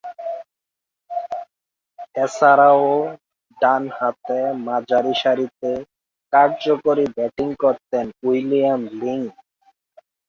এছাড়াও, 2.15 2.85
ডানহাতে 3.57 4.39
মাঝারিসারিতে 4.65 5.71
কার্যকরী 6.33 7.05
ব্যাটিং 7.15 7.47
করতেন 7.63 8.05
উইলিয়াম 8.27 8.81
লিং। 8.99 9.19